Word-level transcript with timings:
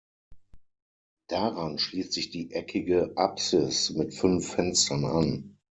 Daran 1.27 1.77
schließt 1.77 2.11
sich 2.13 2.31
die 2.31 2.53
eckige 2.53 3.11
Apsis 3.17 3.91
mit 3.91 4.15
fünf 4.15 4.49
Fenstern 4.53 5.05
an. 5.05 5.57